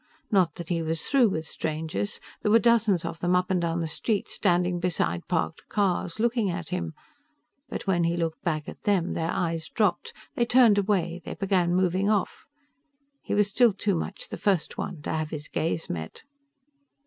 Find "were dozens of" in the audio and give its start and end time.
2.49-3.19